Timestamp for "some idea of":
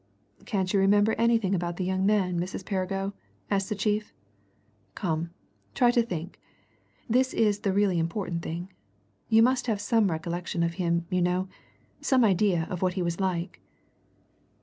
12.01-12.81